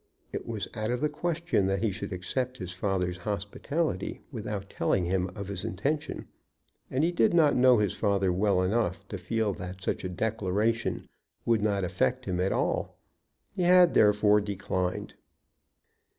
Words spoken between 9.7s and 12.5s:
such a declaration would not affect him